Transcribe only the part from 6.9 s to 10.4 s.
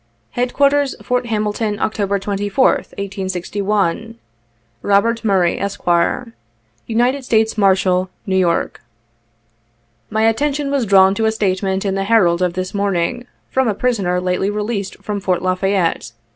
United States Marshal, New York. "My